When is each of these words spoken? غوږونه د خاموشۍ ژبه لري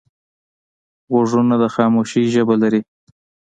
غوږونه 1.11 1.55
د 1.61 1.63
خاموشۍ 1.75 2.23
ژبه 2.33 2.55
لري 2.61 2.81